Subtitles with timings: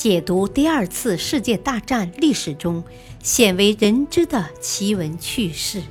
[0.00, 2.82] 解读第二次世界大战历史中
[3.22, 5.82] 鲜为人知的奇闻趣事。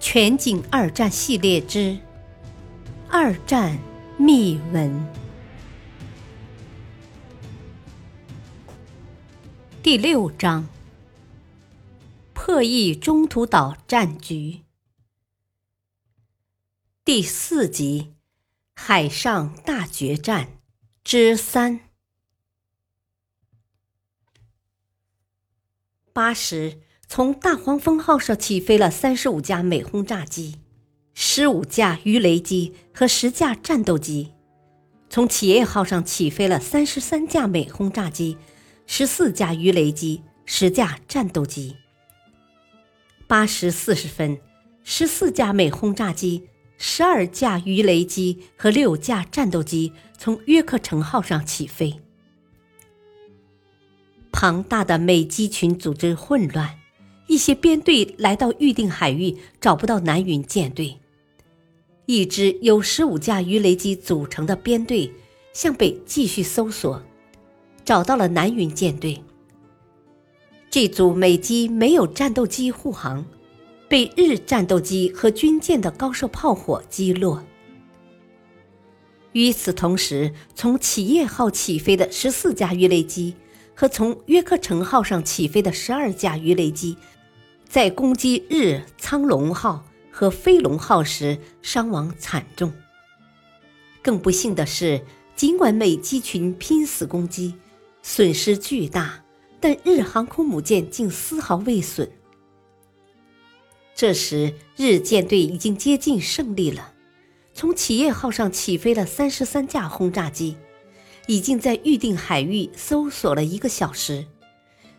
[0.00, 1.78] 全景二战系列之
[3.08, 3.78] 《二战
[4.18, 4.90] 秘闻》
[9.84, 10.66] 第六章：
[12.34, 14.62] 破译中途岛战局。
[17.04, 18.14] 第四集：
[18.74, 20.55] 海上大决战
[21.08, 21.78] 之三。
[26.12, 30.58] 八时，从大黄蜂号上起飞了三十五架美轰炸机、
[31.14, 34.32] 十五架鱼雷机和十架战斗机；
[35.08, 38.36] 从企业号上起飞了三十三架美轰炸机、
[38.88, 41.76] 十四架鱼雷机、十架战斗机。
[43.28, 44.40] 八时四十分，
[44.82, 46.48] 十四架美轰炸机。
[46.78, 52.00] 十二架鱼雷机和六架战斗机从约克城号上起飞。
[54.32, 56.78] 庞大的美机群组织混乱，
[57.26, 60.98] 一些编队来到预定海域找不到南云舰队。
[62.06, 65.12] 一支由十五架鱼雷机组成的编队
[65.52, 67.02] 向北继续搜索，
[67.84, 69.22] 找到了南云舰队。
[70.70, 73.24] 这组美机没有战斗机护航。
[73.88, 77.40] 被日战斗机和军舰的高射炮火击落。
[79.36, 83.34] 与此同时，从企业号起飞的十四架鱼雷机
[83.74, 86.96] 和从约克城号上起飞的十二架鱼雷机，
[87.68, 92.72] 在攻击日苍龙号和飞龙号时伤亡惨重。
[94.00, 95.02] 更不幸的是，
[95.34, 97.56] 尽管美机群拼死攻击，
[98.02, 99.22] 损失巨大，
[99.60, 102.10] 但日航空母舰竟丝毫未损。
[103.94, 106.94] 这时，日舰队已经接近胜利了。
[107.56, 110.58] 从企业号上起飞了三十三架轰炸机，
[111.26, 114.26] 已经在预定海域搜索了一个小时。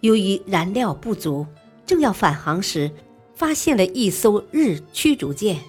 [0.00, 1.46] 由于燃料不足，
[1.86, 2.90] 正要返航时，
[3.34, 5.60] 发现了一艘日驱逐舰。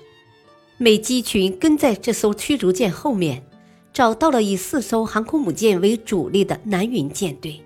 [0.77, 3.45] 美机群跟在这艘驱逐舰后面，
[3.93, 7.61] 找到了以四艘航空母舰为主力的南云舰队。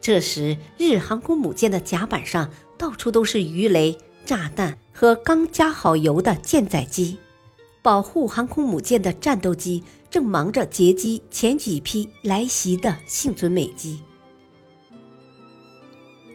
[0.00, 2.50] 这时，日航空母舰的甲板上。
[2.78, 7.18] 到处都是鱼雷、炸弹和刚加好油的舰载机，
[7.82, 14.00] 保护航空母舰的战斗机正忙着截击前几批来袭的幸存美机。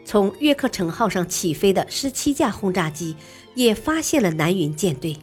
[0.04, 3.16] 从约克城号上起飞的十七架轰炸机
[3.54, 5.16] 也发现了南云舰队。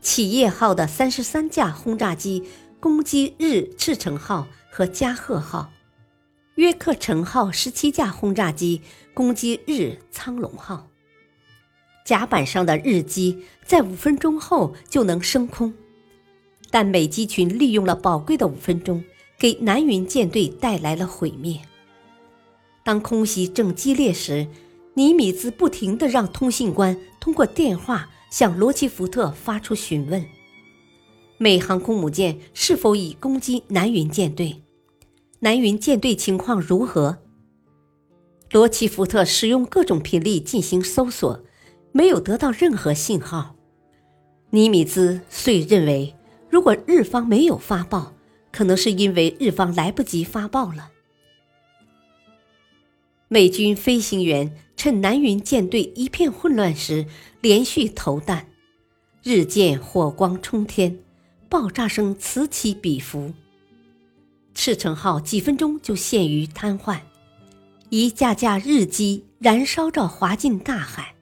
[0.00, 2.44] 企业号的三十三架轰炸机
[2.78, 5.70] 攻击日赤城号和加贺号。
[6.56, 8.82] 约克城号十七架轰炸机
[9.14, 10.89] 攻击日苍龙号，
[12.04, 15.72] 甲板上的日机在五分钟后就能升空，
[16.70, 19.04] 但美机群利用了宝贵的五分钟，
[19.38, 21.60] 给南云舰队带来了毁灭。
[22.82, 24.48] 当空袭正激烈时，
[24.94, 30.24] 尼米兹不停地让通信官通过电话向罗奇福特发出询问：
[31.38, 34.62] 美航空母舰是否已攻击南云舰队？
[35.40, 37.18] 南云舰队情况如何？
[38.50, 41.40] 罗奇福特使用各种频率进行搜索，
[41.92, 43.56] 没有得到任何信号。
[44.50, 46.14] 尼米兹遂认为，
[46.48, 48.14] 如果日方没有发报，
[48.50, 50.90] 可能是因为日方来不及发报了。
[53.28, 57.06] 美军飞行员趁南云舰队一片混乱时，
[57.40, 58.48] 连续投弹，
[59.22, 60.98] 日舰火光冲天，
[61.48, 63.32] 爆炸声此起彼伏。
[64.52, 66.98] 赤城号几分钟就陷于瘫痪，
[67.88, 71.14] 一架架日机燃烧着滑进大海。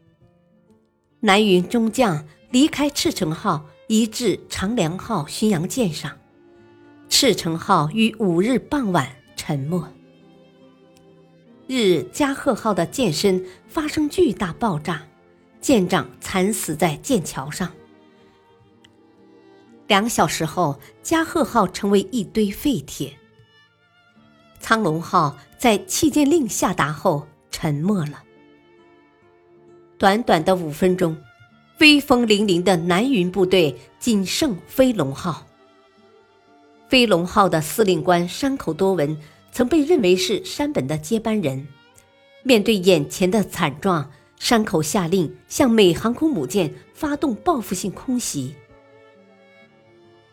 [1.21, 6.17] 南云中将离开赤城号，移至长良号巡洋舰上。
[7.09, 9.84] 赤城号于五日傍晚沉没。
[11.67, 15.03] 日加贺号的舰身发生巨大爆炸，
[15.61, 17.73] 舰长惨死在舰桥上。
[19.88, 23.19] 两小时后，加贺号成为一堆废铁。
[24.61, 28.23] 苍龙号在弃舰令下达后沉没了。
[29.99, 31.17] 短短的五分钟，
[31.81, 35.45] 威风凛凛的南云部队仅剩飞龙号。
[36.89, 39.19] 飞龙号的司令官山口多文
[39.50, 41.67] 曾被认为是山本的接班人。
[42.45, 44.09] 面对眼前的惨状，
[44.39, 48.55] 山口下令向美航空母舰发动报复性空袭。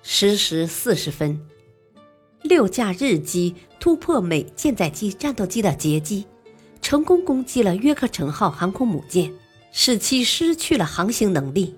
[0.04, 1.42] 十时四十分，
[2.44, 6.24] 六架日机突破美舰载机战斗机的截击，
[6.84, 9.34] 成功攻击了约克城号航空母舰，
[9.78, 11.76] 使其失去了航行能力。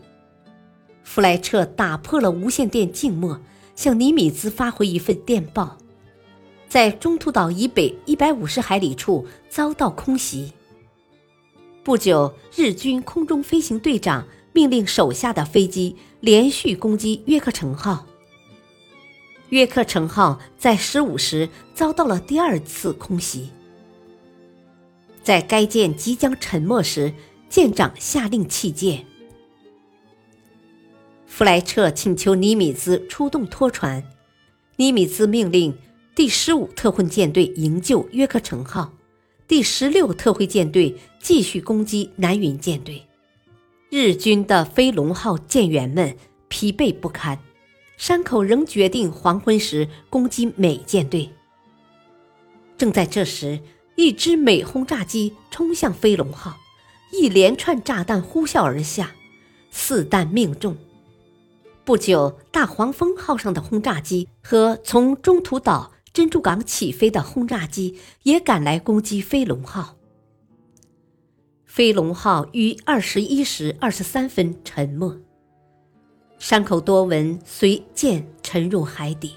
[1.04, 3.42] 弗莱彻打破了无线电静默，
[3.76, 5.80] 向尼米兹发回一份电报，
[6.70, 10.54] 在中途岛以北一百五十海里处遭到空袭。
[11.84, 18.06] 不久，日军空中飞行队长命令手下的飞机连续攻击约克城号。
[19.50, 23.50] 约克城号在十五时遭到了第二次空袭。
[25.24, 27.14] 在该舰即将沉没时，
[27.50, 29.06] 舰长下令弃舰。
[31.26, 34.04] 弗莱彻请求尼米兹出动拖船，
[34.78, 35.78] 尼米兹命令
[36.16, 38.92] 第十五特混舰队营救约克城号，
[39.48, 43.04] 第十六特混舰队继续攻击南云舰队。
[43.90, 46.18] 日军的飞龙号舰员们
[46.48, 47.40] 疲惫不堪，
[47.98, 51.30] 山口仍决定黄昏时攻击美舰队。
[52.78, 53.60] 正在这时，
[53.96, 56.58] 一只美轰炸机冲向飞龙号，
[57.12, 59.12] 一连串炸弹呼啸而下，
[59.72, 60.76] 四弹命中。
[61.86, 69.96] 不久，大黄蜂号上的轰炸机和从中途岛珍珠港起飞的轰炸机也赶来攻击飞龙号。
[71.66, 75.22] 飞龙号于二十一时二十三分沉没，
[76.40, 79.36] 山口多闻随舰沉入海底。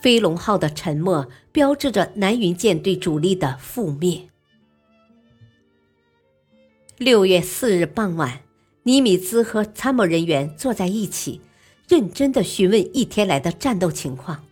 [0.00, 4.29] 飞龙号的沉没标志着南云舰队主力的覆灭。
[7.00, 8.40] 六月四日傍晚。
[8.82, 11.40] 尼米兹和参谋人员坐在一起，
[11.88, 14.44] 认真的询问一天来的战斗情况。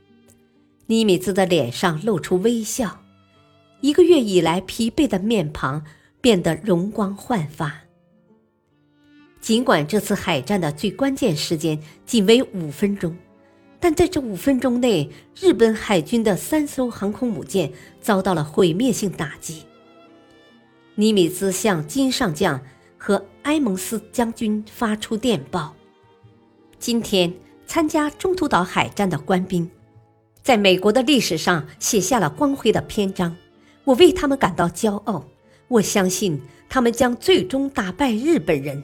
[0.87, 3.03] 尼米兹的脸上露出微笑，
[3.83, 5.85] 一个月以来疲惫的面庞
[6.23, 7.83] 变得容光焕发。
[9.43, 13.15] 尽管这次海战的最关键时间仅为五分钟，
[13.79, 19.65] 但在这五分钟内，日本海军的三艘航空母舰遭到了毁灭性打击。
[20.99, 22.61] 尼米兹向金上将。
[23.01, 25.73] 和埃蒙斯将军发出电报。
[26.81, 27.33] 今天
[27.65, 29.71] 参加中途岛海战的官兵，
[30.43, 33.37] 在美国的历史上写下了光辉的篇章。
[33.85, 35.25] 我为他们感到骄傲。
[35.69, 38.83] 我相信他们将最终打败日本人。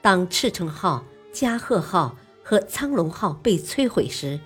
[0.00, 4.40] 当赤城号、加贺号和苍龙号被摧毁时，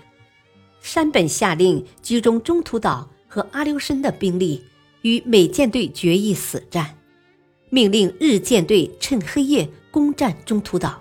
[0.83, 4.63] 山本下令集中中途岛和阿留申的兵力，
[5.07, 6.99] 与美舰队决一死战。
[7.71, 11.01] 命令日舰队趁黑夜攻占中途岛。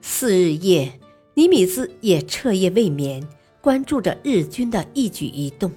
[0.00, 0.98] 次日夜，
[1.34, 3.22] 尼米兹也彻夜未眠，
[3.60, 5.70] 关注着日军的一举一动。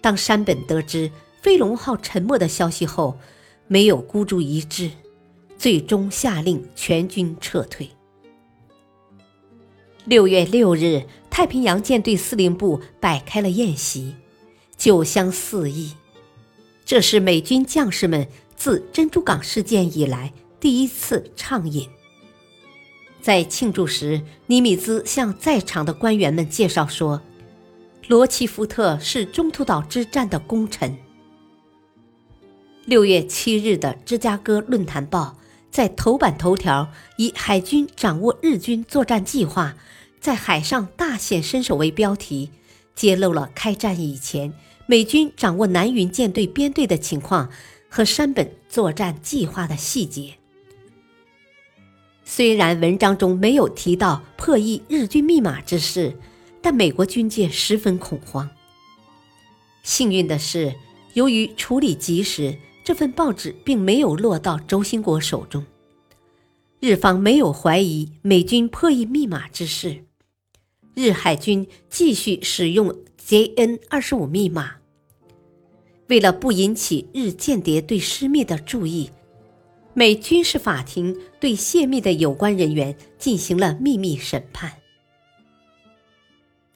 [0.00, 1.10] 当山本得知
[1.42, 3.18] 飞龙号沉没的消息后，
[3.66, 4.90] 没有孤注一掷，
[5.58, 7.90] 最终下令全军撤退。
[10.06, 14.14] 六月六日，太平洋舰队司令部摆开了宴席，
[14.78, 15.92] 酒香四溢。
[16.86, 18.26] 这是美军将士们
[18.56, 21.86] 自珍珠港事件以来第一次畅饮。
[23.20, 27.20] 在庆祝时，尼米兹向在场的官员们介绍说
[28.08, 30.96] ：“罗奇福特是中途岛之战的功臣。”
[32.86, 35.36] 六月七日的《芝加哥论坛报》
[35.70, 36.88] 在头版头条
[37.18, 39.76] 以“海军掌握日军作战计划，
[40.20, 42.50] 在海上大显身手”为标题，
[42.94, 44.54] 揭露了开战以前。
[44.90, 47.50] 美军掌握南云舰队编队的情况
[47.90, 50.36] 和山本作战计划的细节。
[52.24, 56.16] 虽然文章中没有提到破译日军密码之事，
[56.62, 58.48] 但美国军界十分恐慌。
[59.82, 60.74] 幸运的是，
[61.12, 65.66] 由于处理及时，这份报纸并没有落到轴心国手中，
[66.80, 70.06] 日方没有怀疑美军破译密码之事。
[70.94, 72.96] 日海军继续使用
[73.28, 74.76] JN 二十五密码。
[76.06, 79.10] 为了不引起日间谍对失密的注意，
[79.92, 84.72] 美军事法庭对泄密的有关人员进行了秘密审判。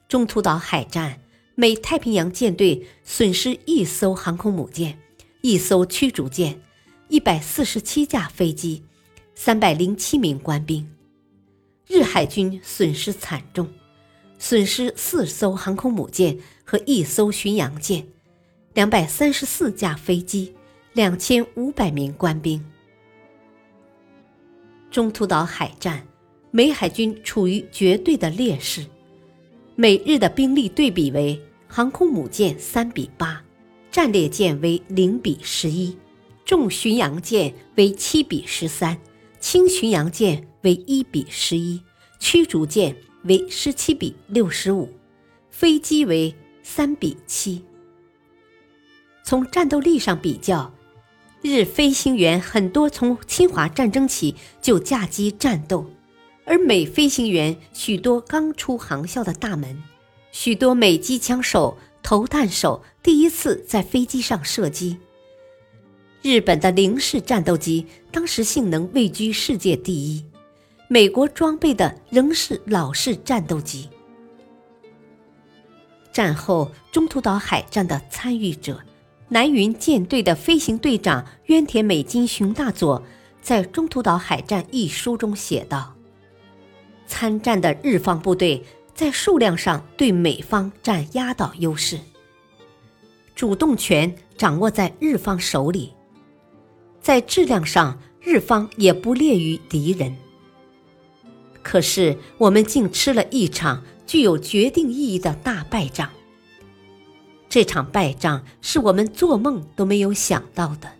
[0.07, 1.19] 中途岛海战，
[1.55, 4.99] 美太平洋舰队损失一艘航空母舰、
[5.41, 6.61] 一艘驱逐舰、
[7.07, 8.83] 一百四十七架飞机、
[9.33, 10.85] 三百零七名官兵；
[11.87, 13.67] 日海军损失惨重，
[14.45, 18.05] 损失四艘航空母舰和一艘巡洋舰。
[18.73, 20.53] 两百三十四架飞机，
[20.91, 22.61] 两千五百名官兵。
[24.91, 26.05] 中途岛海战，
[26.51, 28.85] 美海军处于绝对的劣势。
[29.75, 33.41] 美日的兵力对比为：航空母舰三比八，
[33.89, 35.97] 战列舰为零比十一，
[36.43, 38.99] 重巡洋舰为七比十三，
[39.39, 41.81] 轻巡洋舰为一比十一，
[42.19, 44.89] 驱逐舰为十七比六十五，
[45.49, 47.63] 飞机为三比七。
[49.23, 50.73] 从战斗力上比较，
[51.41, 55.89] 日飞行员很多从侵华战争起就驾机战斗，
[56.45, 59.81] 而美飞行员许多刚出航校的大门，
[60.31, 64.97] 许多美机枪手、投弹手第一次在飞机上射击。
[66.21, 70.25] 日本的零式战斗机当时性能位居世界第一，
[70.93, 73.89] 美国装备的仍是老式战斗机。
[76.11, 78.79] 战后中途岛海战的参与者。
[79.27, 83.01] 南云舰队的飞行队长渊田美金雄大佐
[83.41, 85.95] 在《中途岛海战》一书中写道
[87.07, 91.97] ：“参战的日方部队在数量上对美方占压倒优势，
[93.33, 95.95] 主动权掌握在日方手里；
[97.01, 100.15] 在质量上，日方也不劣于敌人。
[101.63, 106.09] 可是，我们竟吃了一场具有决定意义的大败仗。”
[107.49, 110.91] 这场败仗是我们做梦都没有想到的。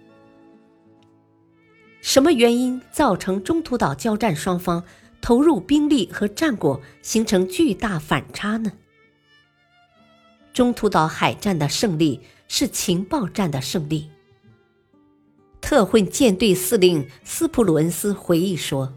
[2.01, 4.83] 什么原因造成中途岛交战双方
[5.21, 8.71] 投入兵力和战果形成巨大反差呢？
[10.53, 14.09] 中途岛海战的胜利是情报战的胜利。
[15.59, 18.93] 特混舰队司令斯普鲁恩斯回忆说：“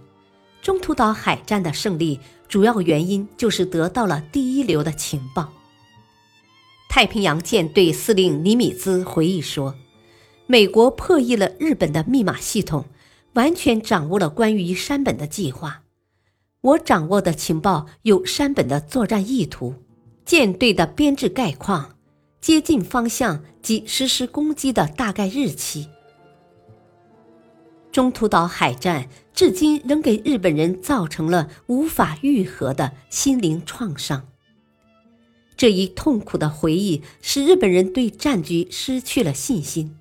[0.67, 2.19] 中途岛海战的胜利
[2.49, 5.53] 主要原因就是得到了第一流的情报。”
[6.91, 9.77] 太平洋舰队司令尼米兹回忆说
[10.49, 12.87] ：“美国破译了日本的密码系统，
[13.35, 15.83] 完全掌握了关于山本的计划。
[16.63, 19.73] 我掌握的情报有山本的作战意图、
[20.25, 21.95] 舰队的编制概况、
[22.41, 25.89] 接近方向及实施攻击的大概日期。
[27.97, 34.29] 中途岛海战至今仍给日本人造成了无法愈合的心灵创伤。”
[35.57, 39.97] 这一痛苦的回忆使日本人对战局失去了信心。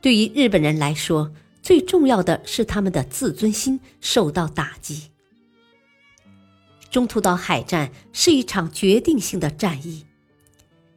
[0.00, 5.12] 对于日本人来说，最重要的是他们的自尊心受到打击。
[6.90, 10.04] 中途岛海战是一场决定性的战役。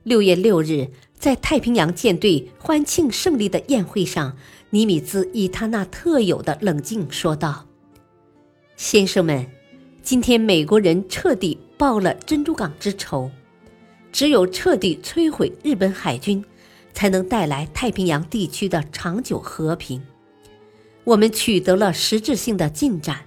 [0.01, 0.89] 六月六日，
[1.25, 4.38] 在太平洋舰队欢庆胜利的宴会上，
[4.70, 7.65] 尼米兹以他那特有的冷静说道
[8.77, 9.44] ：“先生们。”
[10.03, 13.32] 今天美国人彻底报了珍珠港之仇，
[14.12, 16.46] 只有彻底摧毁日本海军，
[16.94, 20.00] 才能带来太平洋地区的长久和平。
[21.05, 23.22] 我们取得了实质性的进展。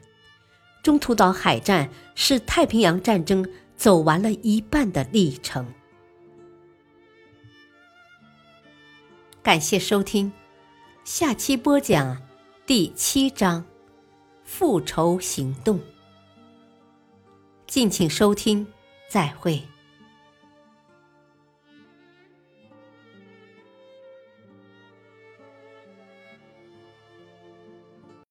[0.85, 3.45] 中途岛海战是太平洋战争
[3.76, 5.67] 走完了一半的历程。
[9.42, 10.30] 感谢收听，
[11.04, 12.21] 下期播讲
[12.66, 13.64] 第七章：
[14.45, 15.80] 复仇行动。
[17.66, 18.66] 敬请收听，
[19.09, 19.62] 再会。